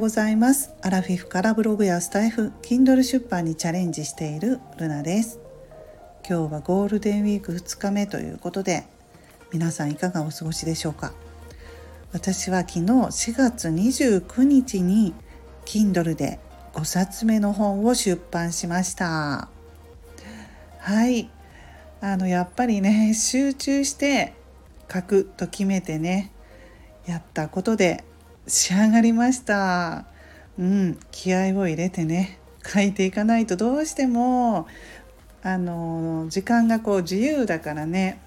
[0.00, 0.72] うございます。
[0.80, 5.38] アラフィフからブログやスタイフ Kindle 出版にチャレンジしているルナです。
[6.26, 8.84] 今日はゴールデンウィーク2日目ということで
[9.52, 11.12] 皆さんいかがお過ごしでしょうか？
[12.12, 15.12] 私は昨日4月29日に
[15.66, 16.40] Kindle で
[16.72, 19.50] 5冊目の本を出版しました。
[20.78, 21.28] はい。
[22.00, 24.32] あのやっぱりね集中して
[24.90, 26.32] 書くと決めてね
[27.04, 28.02] やったことで
[28.50, 30.06] 仕上がりました。
[30.58, 34.66] うん気合を入れてね書いていかないとどうしても
[35.42, 38.20] あの時間がこう自由だからね、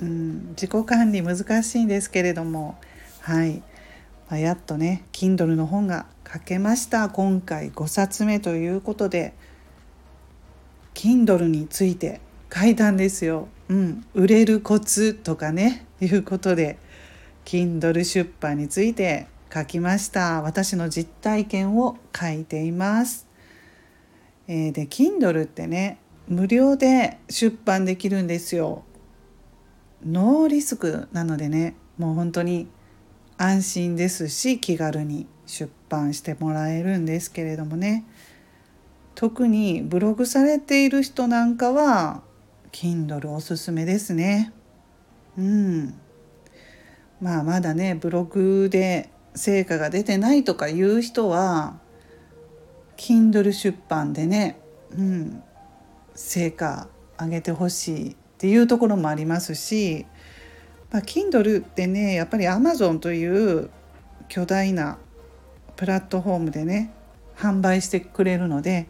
[0.00, 2.78] うん、自己管理難しいんですけれども。
[3.20, 3.62] はい、
[4.28, 7.08] まあ、やっとね Kindle の本が書けました。
[7.08, 9.32] 今回5冊目ということで
[10.94, 12.20] Kindle について
[12.54, 13.48] 書いたんですよ。
[13.70, 16.78] うん、売れるコツとかねいうことで。
[17.44, 20.42] Kindle 出版について書きました。
[20.42, 23.26] 私の実体験を書いています、
[24.46, 28.84] えー、で Kindle ってね無料で出版できるんですよ。
[30.06, 32.68] ノーリスクなのでねもう本当に
[33.36, 38.04] 安心ですし気軽に出版してもらえるんですけれどもね。
[39.16, 42.22] 特にブログされている人なんかは
[42.72, 44.52] Kindle おすすめですね。
[45.36, 45.99] うん。
[47.20, 51.78] まあまだねブログで成果が出てないとかいう人は
[52.96, 54.60] Kindle 出版でね、
[54.96, 55.42] うん、
[56.14, 60.06] 成果上げてほしいっていうところもありますし、
[60.90, 63.70] まあ、Kindle ってねやっぱり Amazon という
[64.28, 64.98] 巨大な
[65.76, 66.92] プラットフォームでね
[67.36, 68.86] 販売してくれるので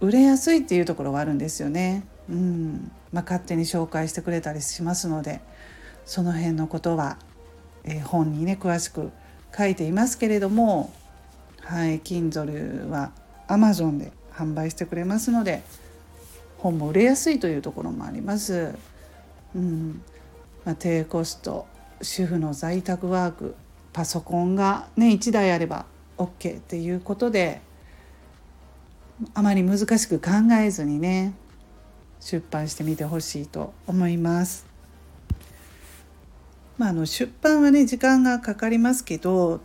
[0.00, 2.04] 売れやすいっていうところはあるんですよね。
[2.28, 5.40] うんまあ、勝手に紹介してくれたりしますので
[6.04, 7.18] その辺のことは、
[7.84, 9.10] えー、本にね詳しく
[9.56, 10.92] 書いていますけれども
[11.60, 13.12] はい Kindle は
[13.48, 15.62] Amazon で販売してくれますので
[16.58, 18.74] 本も売れやすいというところもあります。
[19.54, 20.02] うん
[20.64, 21.66] まあ、低コスト
[22.00, 23.54] 主婦の在宅ワーク
[23.92, 25.86] パソコンがね1台あれば
[26.18, 27.60] OK っていうことで
[29.34, 31.34] あまり難しく考えずにね
[32.20, 34.73] 出版してみてほしいと思います。
[36.78, 39.60] まあ、あの出版はね時間がかかりますけど、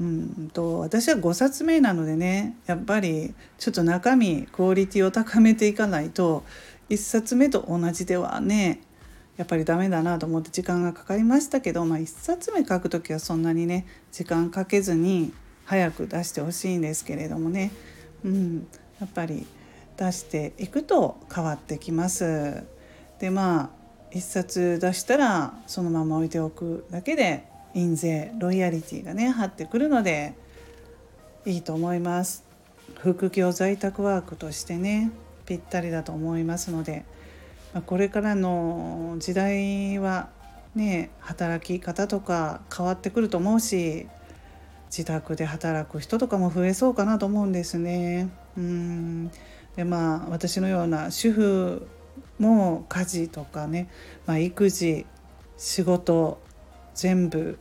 [0.00, 6.44] うんと、私は5冊目なのでねやっぱりちょっと中身クオリティを高めていかないと
[6.90, 8.80] 1冊目と同じではね
[9.36, 15.32] やっぱりダメだなと思って時間がかかりましたけど、まあ、1冊目書く時はそんなにね時間かけずに
[15.64, 17.72] 早く出してほしいんですけれどもね、
[18.24, 18.66] うん、
[19.00, 19.46] やっぱり
[19.96, 22.64] 出していくと変わってきます。
[23.18, 27.44] でまあ1冊出したらそのまま置いておくだけで
[27.74, 30.34] 印税ロイヤリティがね張ってくるので
[31.44, 32.44] いいと思います。
[32.98, 35.10] 副業在宅ワークとしてね
[35.44, 37.04] ぴったりだと思いますので、
[37.74, 40.28] まあ、これからの時代は
[40.74, 44.06] ね働き方とか変わってくると思うし
[44.88, 48.28] 自宅で働く人とかも増えそうかなと思うんですね。
[48.56, 49.30] うん
[49.76, 51.86] でまあ私のような主婦
[52.38, 53.88] もう家事とかね、
[54.26, 55.06] まあ、育児
[55.56, 56.40] 仕事
[56.94, 57.58] 全部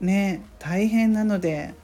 [0.00, 1.74] ね大変なので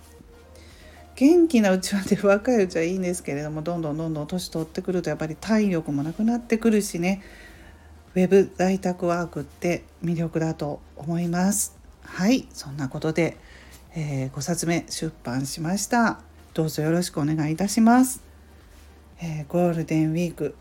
[1.17, 7.23] 元気なうちはね若いうちはいいんですけれどもどんどんどんどん年取ってくるとやっぱり体力もなくなってくるしね
[8.15, 11.79] ウェブ在宅ワークって魅力だと思います。
[12.03, 13.37] はいそんなことで、
[13.95, 16.21] えー、5冊目出版しました。
[16.53, 18.23] どうぞよろしくお願いいたします。
[19.23, 20.57] えー、ゴールデンウィーク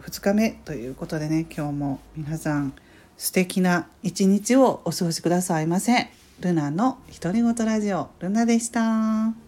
[0.00, 2.74] 2日目ということでね今日も皆さん
[3.16, 9.45] 素敵な一日をお過ごしくださいませルナの独り言ラジオルナでした。